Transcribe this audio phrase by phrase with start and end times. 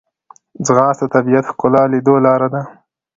[0.65, 2.61] ځغاسته د طبیعت ښکلا لیدو لاره ده